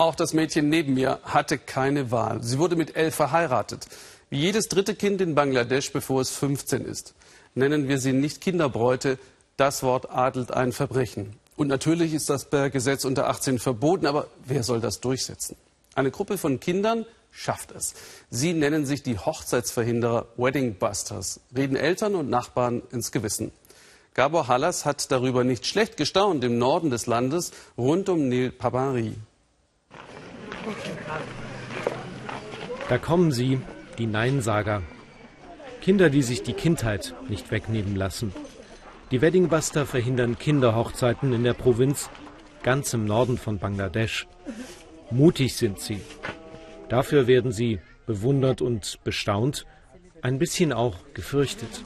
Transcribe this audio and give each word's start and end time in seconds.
Auch 0.00 0.14
das 0.14 0.32
Mädchen 0.32 0.70
neben 0.70 0.94
mir 0.94 1.18
hatte 1.24 1.58
keine 1.58 2.10
Wahl. 2.10 2.42
Sie 2.42 2.58
wurde 2.58 2.74
mit 2.74 2.96
elf 2.96 3.14
verheiratet. 3.14 3.86
Wie 4.30 4.38
jedes 4.38 4.68
dritte 4.68 4.94
Kind 4.94 5.20
in 5.20 5.34
Bangladesch, 5.34 5.92
bevor 5.92 6.22
es 6.22 6.30
15 6.30 6.86
ist. 6.86 7.12
Nennen 7.54 7.86
wir 7.86 7.98
sie 7.98 8.14
nicht 8.14 8.40
Kinderbräute. 8.40 9.18
Das 9.58 9.82
Wort 9.82 10.10
adelt 10.10 10.52
ein 10.52 10.72
Verbrechen. 10.72 11.36
Und 11.54 11.68
natürlich 11.68 12.14
ist 12.14 12.30
das 12.30 12.46
per 12.46 12.70
Gesetz 12.70 13.04
unter 13.04 13.28
18 13.28 13.58
verboten, 13.58 14.06
aber 14.06 14.28
wer 14.46 14.62
soll 14.62 14.80
das 14.80 15.00
durchsetzen? 15.00 15.54
Eine 15.94 16.10
Gruppe 16.10 16.38
von 16.38 16.60
Kindern 16.60 17.04
schafft 17.30 17.70
es. 17.72 17.92
Sie 18.30 18.54
nennen 18.54 18.86
sich 18.86 19.02
die 19.02 19.18
Hochzeitsverhinderer 19.18 20.28
Wedding 20.38 20.76
Busters, 20.76 21.40
reden 21.54 21.76
Eltern 21.76 22.14
und 22.14 22.30
Nachbarn 22.30 22.80
ins 22.90 23.12
Gewissen. 23.12 23.52
Gabor 24.14 24.48
Hallas 24.48 24.86
hat 24.86 25.12
darüber 25.12 25.44
nicht 25.44 25.66
schlecht 25.66 25.98
gestaunt 25.98 26.42
im 26.42 26.56
Norden 26.56 26.88
des 26.88 27.04
Landes 27.04 27.50
rund 27.76 28.08
um 28.08 28.30
Nil 28.30 28.50
Pabari. 28.50 29.14
Da 32.88 32.98
kommen 32.98 33.32
sie, 33.32 33.60
die 33.98 34.06
Neinsager. 34.06 34.82
Kinder, 35.80 36.10
die 36.10 36.22
sich 36.22 36.42
die 36.42 36.52
Kindheit 36.52 37.14
nicht 37.28 37.50
wegnehmen 37.50 37.96
lassen. 37.96 38.32
Die 39.10 39.20
Weddingbuster 39.22 39.86
verhindern 39.86 40.38
Kinderhochzeiten 40.38 41.32
in 41.32 41.44
der 41.44 41.54
Provinz, 41.54 42.10
ganz 42.62 42.92
im 42.94 43.04
Norden 43.06 43.38
von 43.38 43.58
Bangladesch. 43.58 44.26
Mutig 45.10 45.56
sind 45.56 45.80
sie. 45.80 46.00
Dafür 46.88 47.26
werden 47.26 47.52
sie 47.52 47.80
bewundert 48.06 48.60
und 48.60 48.98
bestaunt, 49.04 49.66
ein 50.22 50.38
bisschen 50.38 50.72
auch 50.72 50.96
gefürchtet. 51.14 51.82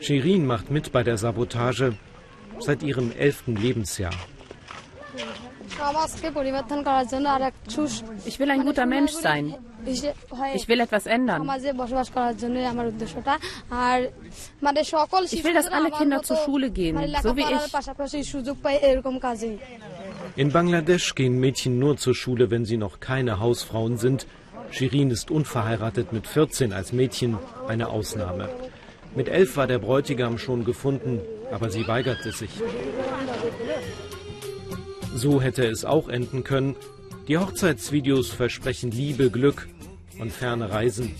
Shirin 0.00 0.46
macht 0.46 0.70
mit 0.70 0.92
bei 0.92 1.02
der 1.02 1.16
Sabotage 1.16 1.94
seit 2.64 2.82
ihrem 2.82 3.12
elften 3.12 3.56
Lebensjahr. 3.56 4.12
Ich 8.24 8.38
will 8.38 8.50
ein 8.50 8.64
guter 8.64 8.86
Mensch 8.86 9.12
sein. 9.12 9.54
Ich 10.54 10.68
will 10.68 10.80
etwas 10.80 11.06
ändern. 11.06 11.48
Ich 15.30 15.44
will, 15.44 15.54
dass 15.54 15.66
alle 15.68 15.90
Kinder 15.90 16.22
zur 16.22 16.36
Schule 16.38 16.70
gehen, 16.70 16.98
so 17.22 17.36
wie 17.36 17.42
ich. 17.42 17.72
In 20.36 20.52
Bangladesch 20.52 21.14
gehen 21.14 21.38
Mädchen 21.38 21.78
nur 21.78 21.96
zur 21.96 22.14
Schule, 22.14 22.50
wenn 22.50 22.64
sie 22.64 22.76
noch 22.76 23.00
keine 23.00 23.40
Hausfrauen 23.40 23.98
sind. 23.98 24.26
Shirin 24.70 25.10
ist 25.10 25.30
unverheiratet 25.30 26.12
mit 26.12 26.26
14 26.26 26.72
als 26.72 26.92
Mädchen, 26.92 27.38
eine 27.68 27.88
Ausnahme. 27.88 28.48
Mit 29.14 29.28
elf 29.28 29.56
war 29.56 29.68
der 29.68 29.78
Bräutigam 29.78 30.38
schon 30.38 30.64
gefunden, 30.64 31.20
aber 31.50 31.70
sie 31.70 31.86
weigerte 31.86 32.32
sich. 32.32 32.50
So 35.14 35.40
hätte 35.40 35.64
es 35.66 35.84
auch 35.84 36.08
enden 36.08 36.44
können. 36.44 36.76
Die 37.28 37.38
Hochzeitsvideos 37.38 38.30
versprechen 38.30 38.90
Liebe, 38.90 39.30
Glück 39.30 39.68
und 40.18 40.32
ferne 40.32 40.70
Reisen. 40.70 41.14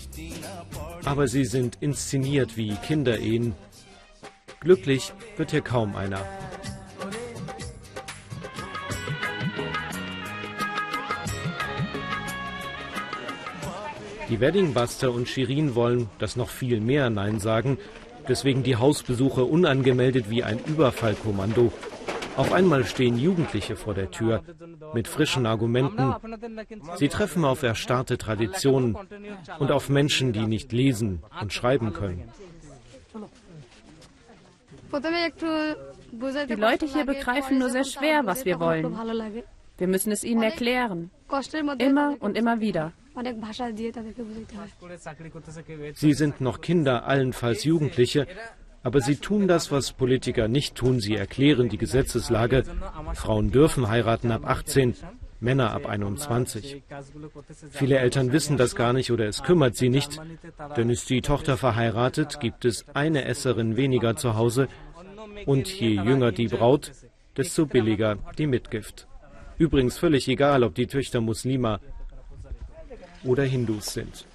Aber 1.03 1.27
sie 1.27 1.45
sind 1.45 1.77
inszeniert 1.81 2.57
wie 2.57 2.75
Kinderehen. 2.75 3.53
Glücklich 4.59 5.13
wird 5.37 5.51
hier 5.51 5.61
kaum 5.61 5.95
einer. 5.95 6.21
Die 14.27 14.39
Weddingbuster 14.39 15.11
und 15.11 15.27
Shirin 15.27 15.75
wollen, 15.75 16.09
dass 16.17 16.35
noch 16.35 16.49
viel 16.49 16.81
mehr 16.81 17.11
Nein 17.11 17.39
sagen, 17.39 17.77
deswegen 18.27 18.63
die 18.63 18.75
Hausbesuche 18.75 19.45
unangemeldet 19.45 20.29
wie 20.29 20.43
ein 20.43 20.59
Überfallkommando. 20.65 21.71
Auf 22.37 22.51
einmal 22.51 22.83
stehen 22.85 23.17
Jugendliche 23.17 23.75
vor 23.75 23.93
der 23.93 24.11
Tür 24.11 24.43
mit 24.93 25.07
frischen 25.07 25.45
Argumenten. 25.45 26.13
Sie 26.97 27.07
treffen 27.07 27.45
auf 27.45 27.63
erstarrte 27.63 28.17
Traditionen 28.17 28.97
und 29.59 29.71
auf 29.71 29.89
Menschen, 29.89 30.33
die 30.33 30.45
nicht 30.45 30.71
lesen 30.73 31.23
und 31.41 31.53
schreiben 31.53 31.93
können. 31.93 32.29
Die 36.49 36.55
Leute 36.55 36.85
hier 36.85 37.05
begreifen 37.05 37.59
nur 37.59 37.69
sehr 37.69 37.85
schwer, 37.85 38.25
was 38.25 38.45
wir 38.45 38.59
wollen. 38.59 38.95
Wir 39.77 39.87
müssen 39.87 40.11
es 40.11 40.23
ihnen 40.23 40.43
erklären. 40.43 41.11
Immer 41.77 42.15
und 42.19 42.37
immer 42.37 42.59
wieder. 42.59 42.91
Sie 45.93 46.13
sind 46.13 46.41
noch 46.41 46.61
Kinder, 46.61 47.07
allenfalls 47.07 47.63
Jugendliche, 47.63 48.27
aber 48.83 49.01
sie 49.01 49.15
tun 49.15 49.47
das, 49.47 49.71
was 49.71 49.93
Politiker 49.93 50.47
nicht 50.47 50.75
tun. 50.75 50.99
Sie 50.99 51.15
erklären 51.15 51.69
die 51.69 51.77
Gesetzeslage. 51.77 52.63
Frauen 53.13 53.51
dürfen 53.51 53.87
heiraten 53.87 54.31
ab 54.31 54.45
18, 54.45 54.95
Männer 55.39 55.71
ab 55.71 55.85
21. 55.85 56.83
Viele 57.71 57.97
Eltern 57.99 58.31
wissen 58.31 58.57
das 58.57 58.75
gar 58.75 58.93
nicht 58.93 59.11
oder 59.11 59.27
es 59.27 59.43
kümmert 59.43 59.75
sie 59.75 59.89
nicht, 59.89 60.21
denn 60.77 60.89
ist 60.89 61.09
die 61.09 61.21
Tochter 61.21 61.57
verheiratet, 61.57 62.39
gibt 62.39 62.65
es 62.65 62.85
eine 62.93 63.25
Esserin 63.25 63.75
weniger 63.75 64.15
zu 64.15 64.35
Hause 64.35 64.67
und 65.45 65.67
je 65.67 65.95
jünger 66.01 66.31
die 66.31 66.47
Braut, 66.47 66.91
desto 67.37 67.65
billiger 67.65 68.17
die 68.37 68.47
Mitgift. 68.47 69.07
Übrigens 69.57 69.97
völlig 69.97 70.27
egal, 70.27 70.63
ob 70.63 70.75
die 70.75 70.87
Töchter 70.87 71.21
Muslima 71.21 71.79
oder 73.25 73.43
Hindus 73.43 73.93
sind. 73.93 74.25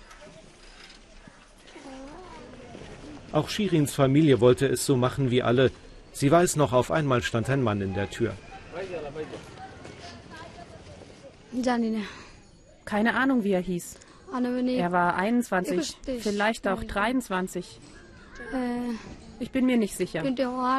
Auch 3.33 3.49
Shirins 3.49 3.95
Familie 3.95 4.41
wollte 4.41 4.67
es 4.67 4.84
so 4.84 4.97
machen 4.97 5.31
wie 5.31 5.43
alle. 5.43 5.71
Sie 6.12 6.31
weiß 6.31 6.56
noch, 6.56 6.73
auf 6.73 6.91
einmal 6.91 7.23
stand 7.23 7.49
ein 7.49 7.62
Mann 7.62 7.81
in 7.81 7.95
der 7.95 8.11
Tür. 8.11 8.34
Keine 12.84 13.15
Ahnung, 13.15 13.45
wie 13.45 13.53
er 13.53 13.61
hieß. 13.61 13.97
Er 14.33 14.93
war 14.93 15.17
21, 15.17 15.97
vielleicht 16.21 16.69
auch 16.69 16.83
23. 16.83 17.81
Ich 19.41 19.51
bin 19.51 19.65
mir 19.65 19.79
nicht 19.79 19.97
sicher. 19.97 20.23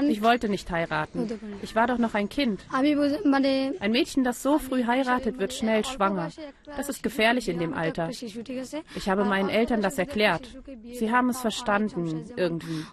Ich 0.07 0.21
wollte 0.21 0.47
nicht 0.47 0.69
heiraten. 0.69 1.27
Ich 1.63 1.75
war 1.75 1.87
doch 1.87 1.97
noch 1.97 2.13
ein 2.13 2.29
Kind. 2.29 2.63
Ein 2.71 3.91
Mädchen, 3.91 4.23
das 4.23 4.43
so 4.43 4.59
früh 4.59 4.85
heiratet, 4.85 5.39
wird 5.39 5.53
schnell 5.53 5.83
schwanger. 5.83 6.29
Das 6.65 6.87
ist 6.87 7.01
gefährlich 7.01 7.49
in 7.49 7.57
dem 7.57 7.73
Alter. 7.73 8.09
Ich 8.09 9.09
habe 9.09 9.25
meinen 9.25 9.49
Eltern 9.49 9.81
das 9.81 9.97
erklärt. 9.97 10.47
Sie 10.93 11.11
haben 11.11 11.29
es 11.29 11.41
verstanden, 11.41 12.25
irgendwie. 12.35 12.85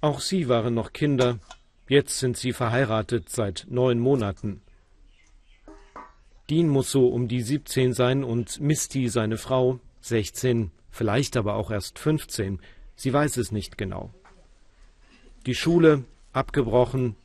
Auch 0.00 0.20
sie 0.20 0.48
waren 0.48 0.74
noch 0.74 0.92
Kinder. 0.92 1.38
Jetzt 1.86 2.18
sind 2.18 2.38
sie 2.38 2.52
verheiratet 2.52 3.28
seit 3.28 3.66
neun 3.68 4.00
Monaten. 4.00 4.62
Dean 6.50 6.68
muss 6.68 6.90
so 6.90 7.08
um 7.08 7.28
die 7.28 7.40
17 7.40 7.94
sein 7.94 8.22
und 8.22 8.60
Misty, 8.60 9.08
seine 9.08 9.38
Frau, 9.38 9.80
16 10.02 10.70
vielleicht 10.90 11.36
aber 11.36 11.54
auch 11.54 11.70
erst 11.70 11.98
15, 11.98 12.60
sie 12.94 13.12
weiß 13.12 13.36
es 13.38 13.50
nicht 13.50 13.76
genau. 13.76 14.14
Die 15.46 15.54
Schule 15.54 16.04
abgebrochen, 16.32 17.16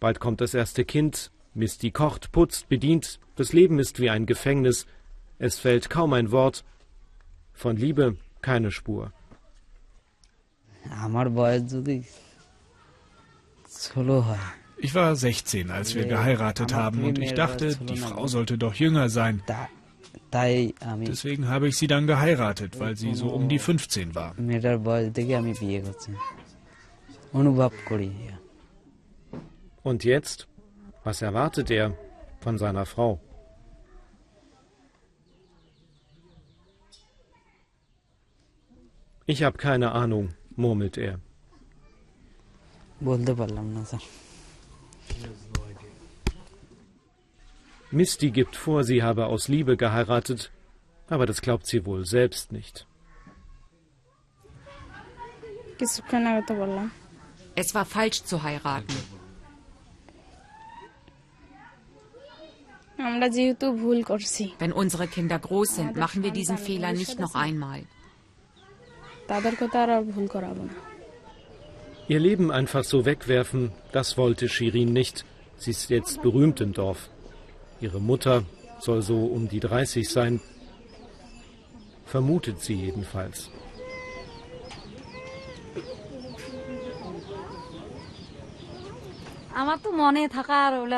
bald 0.00 0.20
kommt 0.20 0.40
das 0.40 0.52
erste 0.52 0.84
Kind, 0.84 1.30
Misty 1.54 1.90
kocht, 1.90 2.32
putzt, 2.32 2.68
bedient, 2.68 3.18
das 3.36 3.52
Leben 3.52 3.78
ist 3.78 4.00
wie 4.00 4.10
ein 4.10 4.26
Gefängnis, 4.26 4.86
es 5.38 5.58
fällt 5.58 5.88
kaum 5.88 6.12
ein 6.12 6.30
Wort, 6.30 6.64
von 7.54 7.76
Liebe 7.76 8.16
keine 8.42 8.70
Spur. 8.70 9.12
Ich 14.78 14.94
war 14.94 15.16
16, 15.16 15.70
als 15.70 15.94
wir 15.94 16.04
geheiratet 16.06 16.74
haben, 16.74 17.04
und 17.04 17.18
ich 17.18 17.32
dachte, 17.34 17.76
die 17.76 17.96
Frau 17.96 18.26
sollte 18.26 18.58
doch 18.58 18.74
jünger 18.74 19.08
sein. 19.08 19.42
Deswegen 21.06 21.48
habe 21.48 21.68
ich 21.68 21.76
sie 21.76 21.86
dann 21.86 22.06
geheiratet, 22.06 22.78
weil 22.78 22.96
sie 22.96 23.14
so 23.14 23.28
um 23.28 23.48
die 23.48 23.58
15 23.58 24.14
war. 24.14 24.34
Und 29.82 30.04
jetzt? 30.04 30.46
Was 31.04 31.22
erwartet 31.22 31.70
er 31.70 31.96
von 32.40 32.58
seiner 32.58 32.86
Frau? 32.86 33.20
Ich 39.26 39.42
habe 39.42 39.56
keine 39.58 39.92
Ahnung, 39.92 40.34
murmelt 40.54 40.96
er. 40.96 41.18
Misty 47.90 48.30
gibt 48.30 48.56
vor, 48.56 48.84
sie 48.84 49.02
habe 49.02 49.26
aus 49.26 49.48
Liebe 49.48 49.76
geheiratet, 49.76 50.50
aber 51.08 51.24
das 51.26 51.40
glaubt 51.40 51.66
sie 51.66 51.86
wohl 51.86 52.04
selbst 52.04 52.52
nicht. 52.52 52.86
Es 57.54 57.74
war 57.74 57.84
falsch 57.84 58.24
zu 58.24 58.42
heiraten. 58.42 58.96
Wenn 64.58 64.72
unsere 64.72 65.06
Kinder 65.06 65.38
groß 65.38 65.76
sind, 65.76 65.96
machen 65.96 66.22
wir 66.22 66.30
diesen 66.30 66.58
Fehler 66.58 66.92
nicht 66.92 67.18
noch 67.20 67.34
einmal. 67.34 67.84
Ihr 72.08 72.20
Leben 72.20 72.52
einfach 72.52 72.84
so 72.84 73.04
wegwerfen, 73.04 73.72
das 73.90 74.16
wollte 74.16 74.48
Shirin 74.48 74.92
nicht. 74.92 75.24
Sie 75.56 75.72
ist 75.72 75.90
jetzt 75.90 76.22
berühmt 76.22 76.60
im 76.60 76.72
Dorf. 76.72 77.10
Ihre 77.80 78.00
Mutter 78.00 78.44
soll 78.80 79.02
so 79.02 79.24
um 79.26 79.48
die 79.48 79.58
30 79.58 80.08
sein, 80.08 80.40
vermutet 82.04 82.60
sie 82.60 82.74
jedenfalls. 82.74 83.50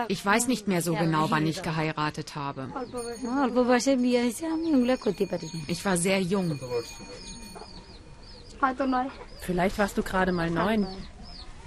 Ich 0.09 0.27
weiß 0.27 0.49
nicht 0.49 0.69
mehr 0.69 0.83
so 0.83 0.95
genau, 0.95 1.31
wann 1.31 1.47
ich 1.47 1.63
geheiratet 1.63 2.35
habe. 2.35 2.69
Ich 5.69 5.85
war 5.85 5.97
sehr 5.97 6.21
jung. 6.21 6.61
Vielleicht 9.41 9.79
warst 9.79 9.97
du 9.99 10.03
gerade 10.03 10.33
mal 10.33 10.51
neun. 10.51 10.87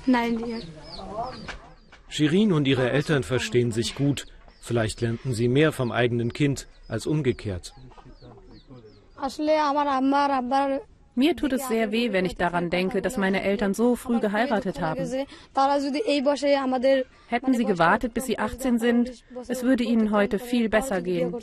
Nein. 0.06 0.64
Shirin 2.10 2.52
und 2.52 2.68
ihre 2.68 2.92
Eltern 2.92 3.24
verstehen 3.24 3.72
sich 3.72 3.96
gut. 3.96 4.26
Vielleicht 4.62 5.02
lernten 5.02 5.34
sie 5.34 5.48
mehr 5.48 5.72
vom 5.72 5.92
eigenen 5.92 6.34
Kind 6.34 6.68
als 6.88 7.08
umgekehrt. 7.08 7.74
Mir 11.14 11.36
tut 11.36 11.54
es 11.54 11.68
sehr 11.68 11.92
weh, 11.92 12.14
wenn 12.14 12.26
ich 12.26 12.36
daran 12.36 12.70
denke, 12.70 13.02
dass 13.02 13.18
meine 13.18 13.44
Eltern 13.44 13.74
so 13.74 13.96
früh 13.96 14.20
geheiratet 14.20 14.80
haben. 14.80 15.06
Hätten 17.28 17.54
sie 17.54 17.66
gewartet, 17.66 18.14
bis 18.14 18.26
sie 18.26 18.40
18 18.40 18.80
sind, 18.80 19.24
es 19.48 19.64
würde 19.64 19.84
ihnen 19.84 20.12
heute 20.12 20.40
viel 20.40 20.70
besser 20.70 21.02
gehen. 21.02 21.36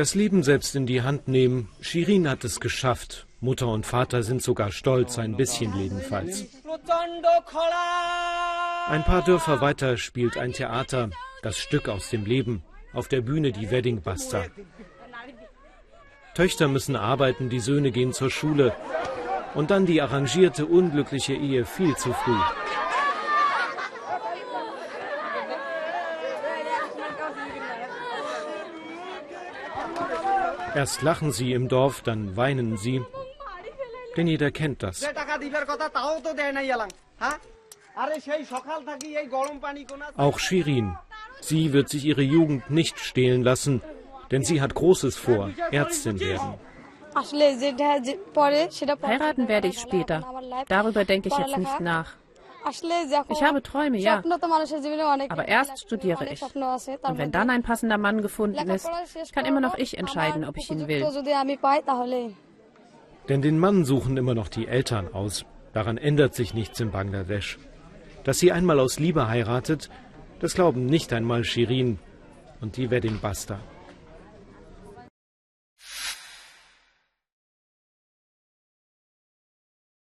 Das 0.00 0.14
Leben 0.14 0.42
selbst 0.42 0.74
in 0.76 0.86
die 0.86 1.02
Hand 1.02 1.28
nehmen. 1.28 1.68
Shirin 1.82 2.26
hat 2.26 2.42
es 2.44 2.58
geschafft. 2.58 3.26
Mutter 3.40 3.68
und 3.68 3.84
Vater 3.84 4.22
sind 4.22 4.40
sogar 4.42 4.72
stolz, 4.72 5.18
ein 5.18 5.36
bisschen 5.36 5.76
jedenfalls. 5.76 6.46
Ein 8.88 9.04
paar 9.04 9.22
Dörfer 9.22 9.60
weiter 9.60 9.98
spielt 9.98 10.38
ein 10.38 10.54
Theater, 10.54 11.10
das 11.42 11.58
Stück 11.58 11.90
aus 11.90 12.08
dem 12.08 12.24
Leben. 12.24 12.62
Auf 12.94 13.08
der 13.08 13.20
Bühne 13.20 13.52
die 13.52 13.70
Wedding 13.70 14.00
Buster. 14.00 14.46
Töchter 16.34 16.68
müssen 16.68 16.96
arbeiten, 16.96 17.50
die 17.50 17.60
Söhne 17.60 17.90
gehen 17.90 18.14
zur 18.14 18.30
Schule. 18.30 18.72
Und 19.54 19.70
dann 19.70 19.84
die 19.84 20.00
arrangierte, 20.00 20.64
unglückliche 20.64 21.34
Ehe 21.34 21.66
viel 21.66 21.94
zu 21.96 22.14
früh. 22.14 22.38
Erst 30.74 31.02
lachen 31.02 31.32
sie 31.32 31.52
im 31.52 31.68
Dorf, 31.68 32.02
dann 32.02 32.36
weinen 32.36 32.76
sie. 32.76 33.02
Denn 34.16 34.26
jeder 34.26 34.50
kennt 34.50 34.82
das. 34.82 35.04
Auch 40.16 40.38
Shirin. 40.38 40.96
Sie 41.40 41.72
wird 41.72 41.88
sich 41.88 42.04
ihre 42.04 42.22
Jugend 42.22 42.70
nicht 42.70 42.98
stehlen 42.98 43.42
lassen, 43.42 43.82
denn 44.30 44.44
sie 44.44 44.60
hat 44.60 44.74
Großes 44.74 45.16
vor, 45.16 45.50
Ärztin 45.70 46.20
werden. 46.20 46.54
Heiraten 49.02 49.48
werde 49.48 49.68
ich 49.68 49.80
später. 49.80 50.24
Darüber 50.68 51.04
denke 51.04 51.28
ich 51.28 51.38
jetzt 51.38 51.56
nicht 51.56 51.80
nach. 51.80 52.19
Ich 53.28 53.42
habe 53.42 53.62
Träume, 53.62 53.98
ja. 53.98 54.22
Aber 55.28 55.48
erst 55.48 55.80
studiere 55.80 56.28
ich. 56.28 56.42
Und 56.42 57.18
wenn 57.18 57.32
dann 57.32 57.50
ein 57.50 57.62
passender 57.62 57.98
Mann 57.98 58.22
gefunden 58.22 58.68
ist, 58.70 58.88
kann 59.32 59.44
immer 59.44 59.60
noch 59.60 59.76
ich 59.78 59.98
entscheiden, 59.98 60.44
ob 60.44 60.56
ich 60.56 60.70
ihn 60.70 60.86
will. 60.86 61.06
Denn 63.28 63.42
den 63.42 63.58
Mann 63.58 63.84
suchen 63.84 64.16
immer 64.16 64.34
noch 64.34 64.48
die 64.48 64.66
Eltern 64.66 65.12
aus. 65.12 65.44
Daran 65.72 65.98
ändert 65.98 66.34
sich 66.34 66.54
nichts 66.54 66.80
in 66.80 66.90
Bangladesch. 66.90 67.58
Dass 68.24 68.38
sie 68.38 68.52
einmal 68.52 68.80
aus 68.80 68.98
Liebe 68.98 69.28
heiratet, 69.28 69.88
das 70.40 70.54
glauben 70.54 70.86
nicht 70.86 71.12
einmal 71.12 71.44
Shirin 71.44 71.98
und 72.60 72.76
die 72.76 72.90
Wedding 72.90 73.20
Buster. 73.20 73.60